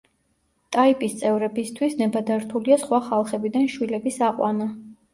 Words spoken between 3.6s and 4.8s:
შვილების აყვანა.